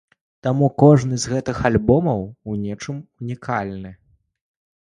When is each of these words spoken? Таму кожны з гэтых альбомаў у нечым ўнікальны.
Таму 0.45 0.69
кожны 0.83 1.19
з 1.23 1.33
гэтых 1.33 1.59
альбомаў 1.71 2.25
у 2.49 2.57
нечым 2.63 2.97
ўнікальны. 3.19 3.95